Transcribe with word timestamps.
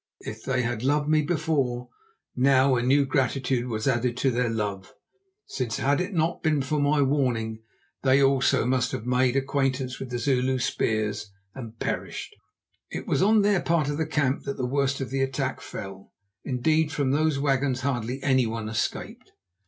If 0.21 0.43
they 0.43 0.63
had 0.63 0.81
loved 0.81 1.07
me 1.09 1.21
before, 1.21 1.89
now 2.35 2.75
a 2.75 2.81
new 2.81 3.05
gratitude 3.05 3.67
was 3.67 3.87
added 3.87 4.17
to 4.17 4.31
their 4.31 4.49
love, 4.49 4.95
since 5.45 5.77
had 5.77 6.01
it 6.01 6.11
not 6.11 6.41
been 6.41 6.63
for 6.63 6.79
my 6.79 7.03
warning 7.03 7.61
they 8.01 8.19
also 8.19 8.65
must 8.65 8.93
have 8.93 9.05
made 9.05 9.35
acquaintance 9.35 9.99
with 9.99 10.09
the 10.09 10.17
Zulu 10.17 10.57
spears 10.57 11.31
and 11.53 11.77
perished. 11.77 12.35
It 12.89 13.05
was 13.05 13.21
on 13.21 13.43
their 13.43 13.61
part 13.61 13.89
of 13.89 13.99
the 13.99 14.07
camp 14.07 14.41
that 14.45 14.57
the 14.57 14.65
worst 14.65 15.01
of 15.01 15.11
the 15.11 15.21
attack 15.21 15.61
fell. 15.61 16.11
Indeed, 16.43 16.91
from 16.91 17.11
those 17.11 17.37
wagons 17.37 17.81
hardly 17.81 18.23
anyone 18.23 18.69
escaped. 18.69 19.33